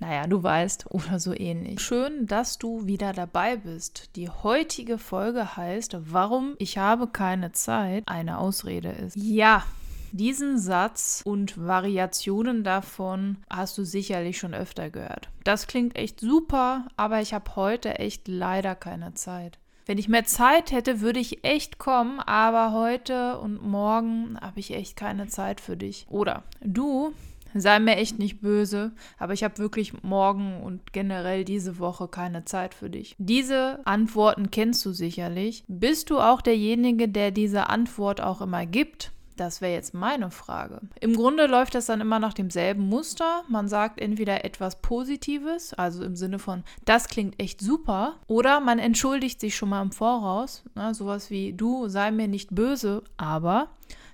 [0.00, 1.80] Naja, du weißt, oder so ähnlich.
[1.80, 4.10] Schön, dass du wieder dabei bist.
[4.16, 9.16] Die heutige Folge heißt, warum ich habe keine Zeit eine Ausrede ist.
[9.16, 9.64] Ja,
[10.12, 15.28] diesen Satz und Variationen davon hast du sicherlich schon öfter gehört.
[15.44, 19.58] Das klingt echt super, aber ich habe heute echt leider keine Zeit.
[19.84, 24.74] Wenn ich mehr Zeit hätte, würde ich echt kommen, aber heute und morgen habe ich
[24.74, 26.06] echt keine Zeit für dich.
[26.10, 27.14] Oder du,
[27.54, 32.44] sei mir echt nicht böse, aber ich habe wirklich morgen und generell diese Woche keine
[32.44, 33.14] Zeit für dich.
[33.18, 35.64] Diese Antworten kennst du sicherlich.
[35.68, 39.12] Bist du auch derjenige, der diese Antwort auch immer gibt?
[39.38, 40.80] Das wäre jetzt meine Frage.
[41.00, 43.44] Im Grunde läuft das dann immer nach demselben Muster.
[43.48, 48.80] Man sagt entweder etwas Positives, also im Sinne von, das klingt echt super, oder man
[48.80, 50.64] entschuldigt sich schon mal im Voraus.
[50.74, 53.68] Ne, sowas wie, du sei mir nicht böse, aber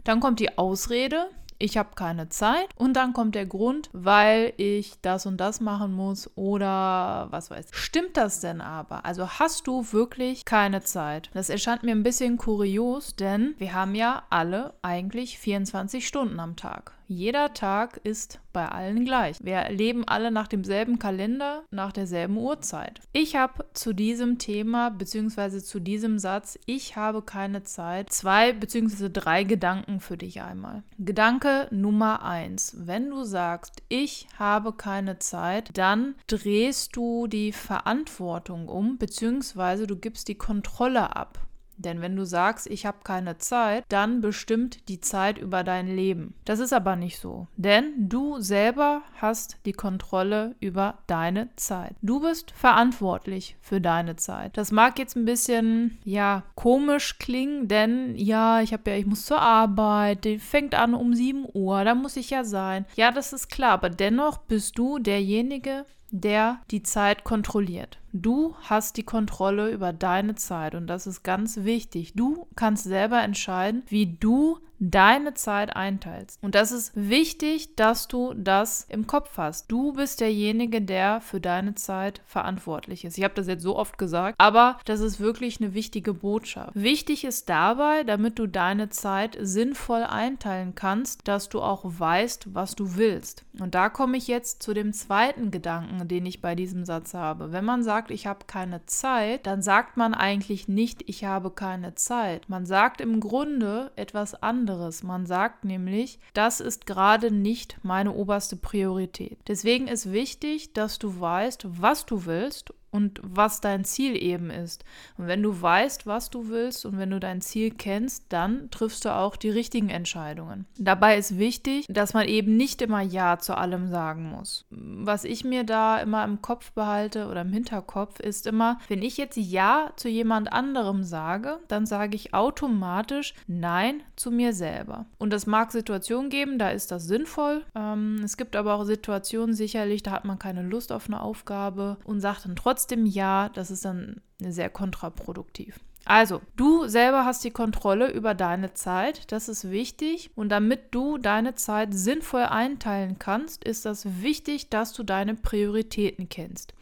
[0.04, 5.00] dann kommt die Ausrede, ich habe keine Zeit und dann kommt der Grund, weil ich
[5.02, 7.66] das und das machen muss oder was weiß.
[7.70, 7.76] ich.
[7.76, 9.04] Stimmt das denn aber?
[9.04, 11.30] Also hast du wirklich keine Zeit?
[11.34, 16.56] Das erscheint mir ein bisschen kurios, denn wir haben ja alle eigentlich 24 Stunden am
[16.56, 16.92] Tag.
[17.06, 19.36] Jeder Tag ist bei allen gleich.
[19.42, 23.00] Wir leben alle nach demselben Kalender, nach derselben Uhrzeit.
[23.12, 25.58] Ich habe zu diesem Thema bzw.
[25.58, 29.10] zu diesem Satz, ich habe keine Zeit, zwei bzw.
[29.12, 30.82] drei Gedanken für dich einmal.
[30.98, 32.74] Gedanke Nummer eins.
[32.78, 39.86] Wenn du sagst, ich habe keine Zeit, dann drehst du die Verantwortung um bzw.
[39.86, 41.43] du gibst die Kontrolle ab.
[41.76, 46.34] Denn wenn du sagst, ich habe keine Zeit, dann bestimmt die Zeit über dein Leben.
[46.44, 47.46] Das ist aber nicht so.
[47.56, 51.94] Denn du selber hast die Kontrolle über deine Zeit.
[52.02, 54.56] Du bist verantwortlich für deine Zeit.
[54.56, 59.26] Das mag jetzt ein bisschen, ja, komisch klingen, denn ja, ich habe ja, ich muss
[59.26, 62.86] zur Arbeit, die fängt an um 7 Uhr, da muss ich ja sein.
[62.96, 67.98] Ja, das ist klar, aber dennoch bist du derjenige, der die Zeit kontrolliert.
[68.16, 72.12] Du hast die Kontrolle über deine Zeit und das ist ganz wichtig.
[72.14, 76.38] Du kannst selber entscheiden, wie du deine Zeit einteilst.
[76.42, 79.70] Und das ist wichtig, dass du das im Kopf hast.
[79.70, 83.18] Du bist derjenige, der für deine Zeit verantwortlich ist.
[83.18, 86.72] Ich habe das jetzt so oft gesagt, aber das ist wirklich eine wichtige Botschaft.
[86.74, 92.74] Wichtig ist dabei, damit du deine Zeit sinnvoll einteilen kannst, dass du auch weißt, was
[92.74, 93.44] du willst.
[93.60, 97.52] Und da komme ich jetzt zu dem zweiten Gedanken, den ich bei diesem Satz habe.
[97.52, 101.94] Wenn man sagt, ich habe keine Zeit, dann sagt man eigentlich nicht, ich habe keine
[101.94, 102.48] Zeit.
[102.48, 105.02] Man sagt im Grunde etwas anderes anderes.
[105.02, 109.38] Man sagt nämlich, das ist gerade nicht meine oberste Priorität.
[109.46, 114.84] Deswegen ist wichtig, dass du weißt, was du willst und was dein Ziel eben ist.
[115.18, 119.04] Und wenn du weißt, was du willst und wenn du dein Ziel kennst, dann triffst
[119.04, 120.64] du auch die richtigen Entscheidungen.
[120.78, 124.64] Dabei ist wichtig, dass man eben nicht immer Ja zu allem sagen muss.
[124.70, 129.16] Was ich mir da immer im Kopf behalte oder im Hinterkopf ist immer, wenn ich
[129.16, 135.06] jetzt Ja zu jemand anderem sage, dann sage ich automatisch Nein zu mir selber.
[135.18, 137.64] Und es mag Situationen geben, da ist das sinnvoll.
[137.74, 141.96] Ähm, es gibt aber auch Situationen sicherlich, da hat man keine Lust auf eine Aufgabe
[142.04, 145.80] und sagt dann trotzdem, trotzdem ja, das ist dann sehr kontraproduktiv.
[146.04, 150.30] Also, du selber hast die Kontrolle über deine Zeit, das ist wichtig.
[150.34, 156.28] Und damit du deine Zeit sinnvoll einteilen kannst, ist das wichtig, dass du deine Prioritäten
[156.28, 156.74] kennst.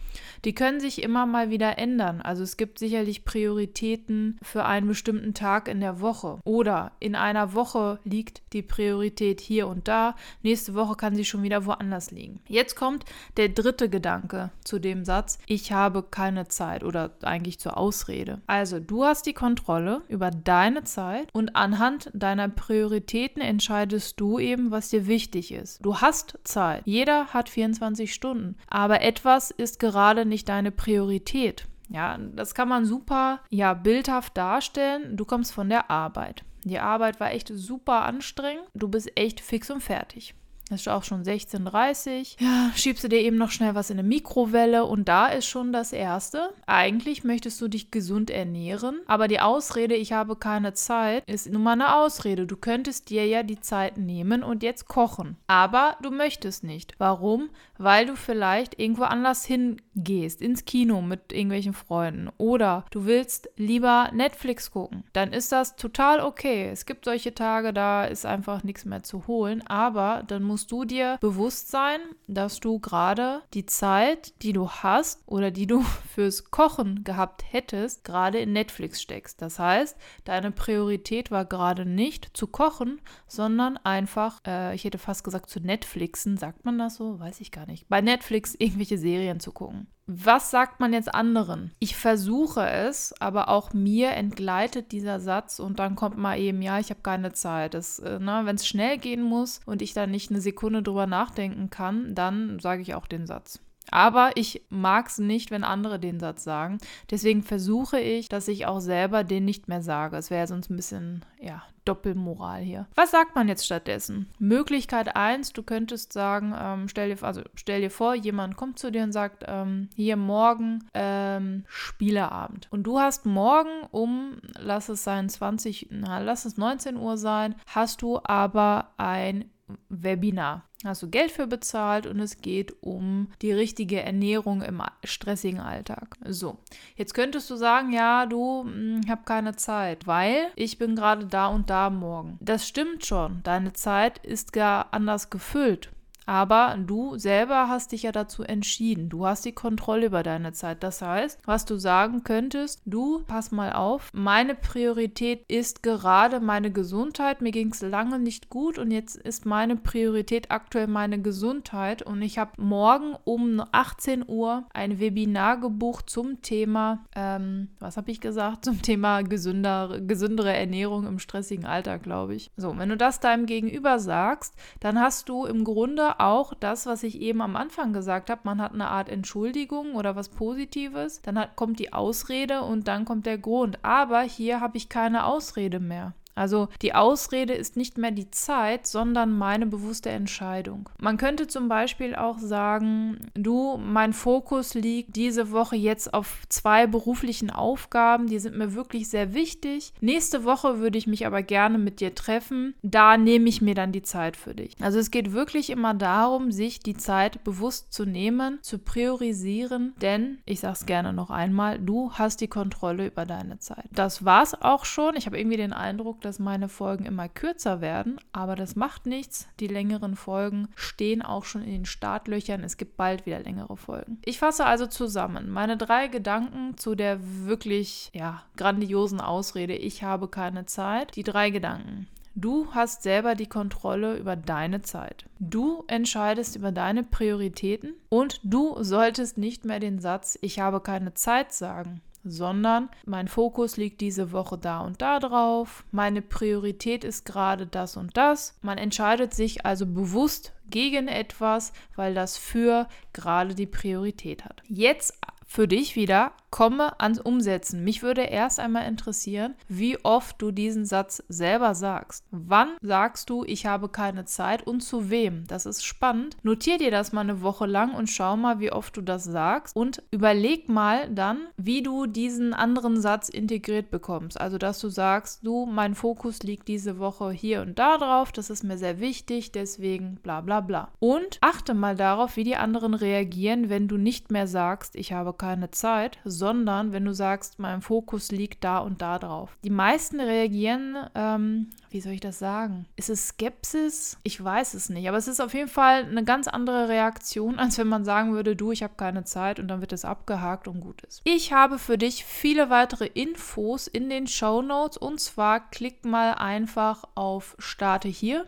[0.44, 2.20] Die können sich immer mal wieder ändern.
[2.20, 6.40] Also es gibt sicherlich Prioritäten für einen bestimmten Tag in der Woche.
[6.44, 10.16] Oder in einer Woche liegt die Priorität hier und da.
[10.42, 12.40] Nächste Woche kann sie schon wieder woanders liegen.
[12.48, 13.04] Jetzt kommt
[13.36, 18.40] der dritte Gedanke zu dem Satz, ich habe keine Zeit oder eigentlich zur Ausrede.
[18.46, 24.70] Also du hast die Kontrolle über deine Zeit und anhand deiner Prioritäten entscheidest du eben,
[24.70, 25.84] was dir wichtig ist.
[25.84, 26.82] Du hast Zeit.
[26.84, 28.56] Jeder hat 24 Stunden.
[28.68, 31.66] Aber etwas ist gerade gerade nicht deine Priorität.
[31.88, 35.16] Ja, das kann man super, ja, bildhaft darstellen.
[35.16, 36.42] Du kommst von der Arbeit.
[36.64, 38.64] Die Arbeit war echt super anstrengend.
[38.74, 40.34] Du bist echt fix und fertig.
[40.72, 44.08] Es ist auch schon 16.30 Ja, schiebst du dir eben noch schnell was in eine
[44.08, 46.50] Mikrowelle und da ist schon das Erste.
[46.66, 51.62] Eigentlich möchtest du dich gesund ernähren, aber die Ausrede, ich habe keine Zeit, ist nun
[51.62, 52.46] mal eine Ausrede.
[52.46, 55.36] Du könntest dir ja die Zeit nehmen und jetzt kochen.
[55.46, 56.94] Aber du möchtest nicht.
[56.98, 57.50] Warum?
[57.76, 63.50] Weil du vielleicht irgendwo anders hin gehst, ins Kino mit irgendwelchen Freunden oder du willst
[63.56, 66.68] lieber Netflix gucken, dann ist das total okay.
[66.70, 70.84] Es gibt solche Tage, da ist einfach nichts mehr zu holen, aber dann musst du
[70.84, 75.82] dir bewusst sein, dass du gerade die Zeit, die du hast oder die du
[76.14, 79.42] fürs Kochen gehabt hättest, gerade in Netflix steckst.
[79.42, 85.24] Das heißt, deine Priorität war gerade nicht zu kochen, sondern einfach, äh, ich hätte fast
[85.24, 87.18] gesagt zu Netflixen, sagt man das so?
[87.18, 87.88] Weiß ich gar nicht.
[87.88, 89.81] Bei Netflix irgendwelche Serien zu gucken.
[90.06, 91.70] Was sagt man jetzt anderen?
[91.78, 96.80] Ich versuche es, aber auch mir entgleitet dieser Satz und dann kommt mal eben, ja,
[96.80, 97.74] ich habe keine Zeit.
[98.00, 101.70] äh, ne, Wenn es schnell gehen muss und ich da nicht eine Sekunde drüber nachdenken
[101.70, 103.60] kann, dann sage ich auch den Satz.
[103.90, 106.78] Aber ich mag es nicht, wenn andere den Satz sagen.
[107.10, 110.16] Deswegen versuche ich, dass ich auch selber den nicht mehr sage.
[110.16, 112.86] Es wäre sonst ein bisschen, ja, Doppelmoral hier.
[112.94, 114.28] Was sagt man jetzt stattdessen?
[114.38, 118.92] Möglichkeit 1, du könntest sagen, ähm, stell, dir, also stell dir vor, jemand kommt zu
[118.92, 122.68] dir und sagt, ähm, hier morgen ähm, Spieleabend.
[122.70, 127.56] Und du hast morgen um, lass es sein 20, na, lass es 19 Uhr sein,
[127.66, 129.50] hast du aber ein
[129.88, 130.68] Webinar.
[130.84, 136.16] Hast du Geld für bezahlt und es geht um die richtige Ernährung im stressigen Alltag.
[136.24, 136.58] So,
[136.96, 141.26] jetzt könntest du sagen, ja, du, hm, ich habe keine Zeit, weil ich bin gerade
[141.26, 142.36] da und da morgen.
[142.40, 145.90] Das stimmt schon, deine Zeit ist gar anders gefüllt.
[146.26, 149.08] Aber du selber hast dich ja dazu entschieden.
[149.08, 150.82] Du hast die Kontrolle über deine Zeit.
[150.82, 156.70] Das heißt, was du sagen könntest, du, pass mal auf, meine Priorität ist gerade meine
[156.70, 157.42] Gesundheit.
[157.42, 162.02] Mir ging es lange nicht gut und jetzt ist meine Priorität aktuell meine Gesundheit.
[162.02, 168.10] Und ich habe morgen um 18 Uhr ein Webinar gebucht zum Thema, ähm, was habe
[168.10, 168.64] ich gesagt?
[168.64, 172.50] Zum Thema gesünder, gesündere Ernährung im stressigen Alltag, glaube ich.
[172.56, 177.02] So, wenn du das deinem Gegenüber sagst, dann hast du im Grunde auch das, was
[177.02, 178.42] ich eben am Anfang gesagt habe.
[178.44, 183.04] Man hat eine Art Entschuldigung oder was Positives, dann hat, kommt die Ausrede und dann
[183.04, 183.78] kommt der Grund.
[183.82, 186.14] Aber hier habe ich keine Ausrede mehr.
[186.34, 190.88] Also die Ausrede ist nicht mehr die Zeit, sondern meine bewusste Entscheidung.
[190.98, 196.86] Man könnte zum Beispiel auch sagen, du, mein Fokus liegt diese Woche jetzt auf zwei
[196.86, 199.92] beruflichen Aufgaben, die sind mir wirklich sehr wichtig.
[200.00, 202.74] Nächste Woche würde ich mich aber gerne mit dir treffen.
[202.82, 204.76] Da nehme ich mir dann die Zeit für dich.
[204.80, 210.38] Also es geht wirklich immer darum, sich die Zeit bewusst zu nehmen, zu priorisieren, denn
[210.46, 213.86] ich sage es gerne noch einmal, du hast die Kontrolle über deine Zeit.
[213.92, 215.16] Das war's auch schon.
[215.16, 219.48] Ich habe irgendwie den Eindruck, dass meine Folgen immer kürzer werden, aber das macht nichts.
[219.60, 222.64] Die längeren Folgen stehen auch schon in den Startlöchern.
[222.64, 224.18] Es gibt bald wieder längere Folgen.
[224.24, 230.28] Ich fasse also zusammen meine drei Gedanken zu der wirklich ja, grandiosen Ausrede, ich habe
[230.28, 231.14] keine Zeit.
[231.16, 232.08] Die drei Gedanken.
[232.34, 235.26] Du hast selber die Kontrolle über deine Zeit.
[235.38, 241.12] Du entscheidest über deine Prioritäten und du solltest nicht mehr den Satz, ich habe keine
[241.12, 247.24] Zeit sagen sondern mein Fokus liegt diese Woche da und da drauf, meine Priorität ist
[247.24, 248.58] gerade das und das.
[248.62, 254.62] Man entscheidet sich also bewusst gegen etwas, weil das für gerade die Priorität hat.
[254.68, 255.18] Jetzt
[255.52, 257.84] für dich wieder, komme ans Umsetzen.
[257.84, 262.24] Mich würde erst einmal interessieren, wie oft du diesen Satz selber sagst.
[262.30, 265.46] Wann sagst du, ich habe keine Zeit und zu wem?
[265.48, 266.36] Das ist spannend.
[266.42, 269.76] Notier dir das mal eine Woche lang und schau mal, wie oft du das sagst
[269.76, 274.40] und überleg mal dann, wie du diesen anderen Satz integriert bekommst.
[274.40, 278.48] Also, dass du sagst, du, mein Fokus liegt diese Woche hier und da drauf, das
[278.48, 280.88] ist mir sehr wichtig, deswegen bla bla bla.
[280.98, 285.32] Und achte mal darauf, wie die anderen reagieren, wenn du nicht mehr sagst, ich habe
[285.42, 289.58] keine Zeit, sondern wenn du sagst, mein Fokus liegt da und da drauf.
[289.64, 292.86] Die meisten reagieren, ähm, wie soll ich das sagen?
[292.94, 294.18] Ist es Skepsis?
[294.22, 297.76] Ich weiß es nicht, aber es ist auf jeden Fall eine ganz andere Reaktion, als
[297.76, 300.78] wenn man sagen würde, du, ich habe keine Zeit und dann wird es abgehakt und
[300.78, 301.22] gut ist.
[301.24, 306.34] Ich habe für dich viele weitere Infos in den Show Notes und zwar klick mal
[306.34, 308.46] einfach auf Starte hier.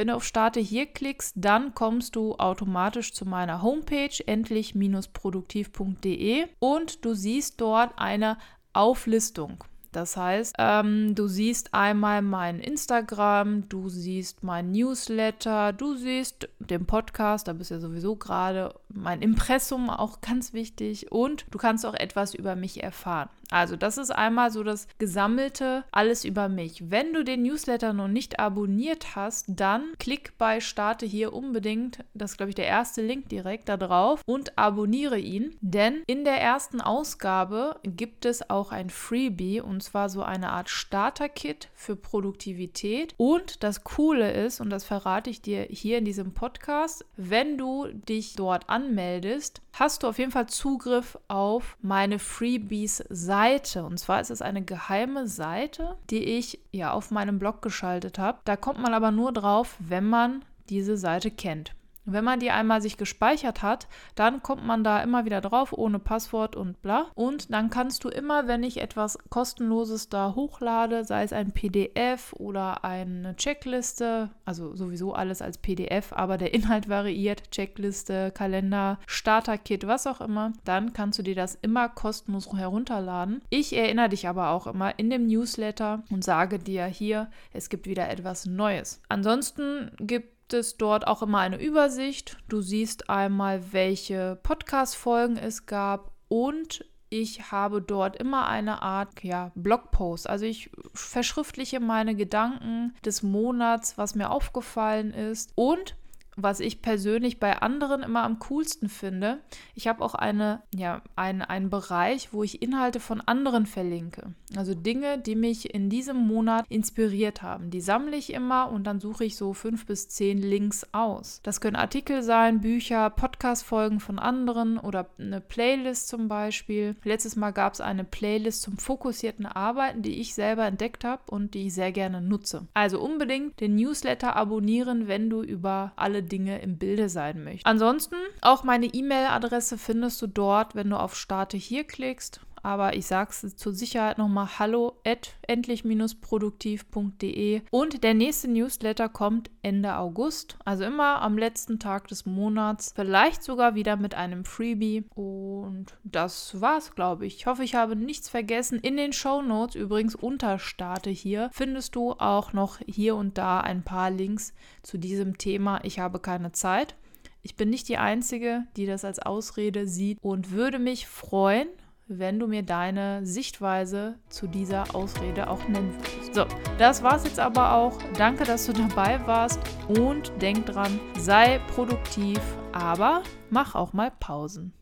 [0.00, 7.04] Wenn du auf Starte hier klickst, dann kommst du automatisch zu meiner Homepage endlich-produktiv.de und
[7.04, 8.38] du siehst dort eine
[8.72, 9.62] Auflistung.
[9.92, 16.86] Das heißt, ähm, du siehst einmal mein Instagram, du siehst mein Newsletter, du siehst den
[16.86, 21.84] Podcast, da bist du ja sowieso gerade, mein Impressum auch ganz wichtig und du kannst
[21.84, 23.28] auch etwas über mich erfahren.
[23.50, 26.90] Also das ist einmal so das gesammelte alles über mich.
[26.90, 32.32] Wenn du den Newsletter noch nicht abonniert hast, dann klick bei Starte hier unbedingt, das
[32.32, 36.40] ist glaube ich der erste Link direkt da drauf und abonniere ihn, denn in der
[36.40, 43.14] ersten Ausgabe gibt es auch ein Freebie und zwar so eine Art Starter-Kit für Produktivität
[43.16, 47.86] und das Coole ist, und das verrate ich dir hier in diesem Podcast, wenn du
[47.86, 53.84] dich dort an anmeldest, hast du auf jeden Fall Zugriff auf meine Freebies-Seite.
[53.84, 58.38] Und zwar ist es eine geheime Seite, die ich ja auf meinem Blog geschaltet habe.
[58.44, 61.74] Da kommt man aber nur drauf, wenn man diese Seite kennt.
[62.04, 65.98] Wenn man die einmal sich gespeichert hat, dann kommt man da immer wieder drauf, ohne
[65.98, 67.06] Passwort und bla.
[67.14, 72.32] Und dann kannst du immer, wenn ich etwas kostenloses da hochlade, sei es ein PDF
[72.34, 79.86] oder eine Checkliste, also sowieso alles als PDF, aber der Inhalt variiert, Checkliste, Kalender, Starter-Kit,
[79.86, 83.42] was auch immer, dann kannst du dir das immer kostenlos herunterladen.
[83.50, 87.86] Ich erinnere dich aber auch immer in dem Newsletter und sage dir hier, es gibt
[87.86, 89.02] wieder etwas Neues.
[89.08, 92.36] Ansonsten gibt es dort auch immer eine Übersicht.
[92.48, 99.50] Du siehst einmal, welche Podcast-Folgen es gab und ich habe dort immer eine Art ja,
[99.56, 100.30] Blogpost.
[100.30, 105.52] Also ich verschriftliche meine Gedanken des Monats, was mir aufgefallen ist.
[105.56, 105.96] Und
[106.42, 109.40] was ich persönlich bei anderen immer am coolsten finde.
[109.74, 114.34] Ich habe auch eine, ja, ein, einen Bereich, wo ich Inhalte von anderen verlinke.
[114.56, 117.70] Also Dinge, die mich in diesem Monat inspiriert haben.
[117.70, 121.40] Die sammle ich immer und dann suche ich so fünf bis zehn Links aus.
[121.42, 126.96] Das können Artikel sein, Bücher, Podcast-Folgen von anderen oder eine Playlist zum Beispiel.
[127.04, 131.54] Letztes Mal gab es eine Playlist zum fokussierten Arbeiten, die ich selber entdeckt habe und
[131.54, 132.66] die ich sehr gerne nutze.
[132.74, 137.66] Also unbedingt den Newsletter abonnieren, wenn du über alle Dinge im Bilde sein möchtest.
[137.66, 143.06] Ansonsten auch meine E-Mail-Adresse findest du dort, wenn du auf Starte hier klickst aber ich
[143.06, 150.56] sage es zur Sicherheit nochmal hallo at endlich-produktiv.de und der nächste Newsletter kommt Ende August,
[150.64, 156.60] also immer am letzten Tag des Monats, vielleicht sogar wieder mit einem Freebie und das
[156.60, 157.36] war's, glaube ich.
[157.36, 158.78] Ich hoffe, ich habe nichts vergessen.
[158.80, 163.60] In den Show Notes übrigens unter Starte hier findest du auch noch hier und da
[163.60, 164.52] ein paar Links
[164.82, 165.80] zu diesem Thema.
[165.84, 166.94] Ich habe keine Zeit.
[167.42, 171.68] Ich bin nicht die Einzige, die das als Ausrede sieht und würde mich freuen,
[172.12, 176.34] wenn du mir deine Sichtweise zu dieser Ausrede auch nennen würdest.
[176.34, 176.44] So,
[176.76, 177.96] das war's jetzt aber auch.
[178.18, 182.40] Danke, dass du dabei warst und denk dran, sei produktiv,
[182.72, 184.72] aber mach auch mal Pausen.